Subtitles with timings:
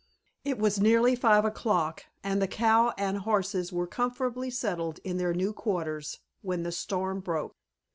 [0.43, 5.31] It was nearly five o'clock, and the cow and horses were comfortably settled in their
[5.35, 7.55] new quarters, when the storm broke.